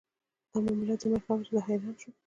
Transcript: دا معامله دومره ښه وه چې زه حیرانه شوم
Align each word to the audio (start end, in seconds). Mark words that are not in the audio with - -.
دا 0.51 0.57
معامله 0.63 0.95
دومره 1.01 1.19
ښه 1.23 1.31
وه 1.35 1.41
چې 1.45 1.51
زه 1.55 1.59
حیرانه 1.67 1.97
شوم 2.01 2.13